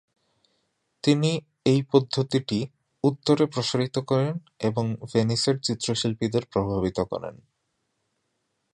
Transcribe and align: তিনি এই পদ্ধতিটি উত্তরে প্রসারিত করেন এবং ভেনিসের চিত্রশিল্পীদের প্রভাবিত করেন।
তিনি 1.03 1.31
এই 1.65 1.81
পদ্ধতিটি 1.91 2.59
উত্তরে 3.03 3.45
প্রসারিত 3.45 3.95
করেন 4.01 4.33
এবং 4.59 4.85
ভেনিসের 5.13 5.55
চিত্রশিল্পীদের 5.59 6.43
প্রভাবিত 6.51 6.97
করেন। 7.03 7.35